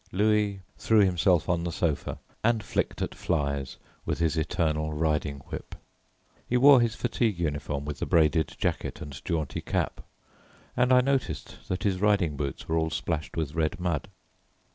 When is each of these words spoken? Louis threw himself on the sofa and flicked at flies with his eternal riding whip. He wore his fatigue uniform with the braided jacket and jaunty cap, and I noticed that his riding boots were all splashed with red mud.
Louis 0.11 0.61
threw 0.79 1.01
himself 1.01 1.47
on 1.47 1.63
the 1.63 1.71
sofa 1.71 2.17
and 2.43 2.63
flicked 2.63 3.03
at 3.03 3.13
flies 3.13 3.77
with 4.03 4.17
his 4.17 4.35
eternal 4.35 4.91
riding 4.91 5.41
whip. 5.51 5.75
He 6.47 6.57
wore 6.57 6.81
his 6.81 6.95
fatigue 6.95 7.37
uniform 7.37 7.85
with 7.85 7.99
the 7.99 8.07
braided 8.07 8.55
jacket 8.57 8.99
and 8.99 9.23
jaunty 9.23 9.61
cap, 9.61 10.01
and 10.75 10.91
I 10.91 11.01
noticed 11.01 11.57
that 11.67 11.83
his 11.83 12.01
riding 12.01 12.35
boots 12.35 12.67
were 12.67 12.79
all 12.79 12.89
splashed 12.89 13.37
with 13.37 13.53
red 13.53 13.79
mud. 13.79 14.07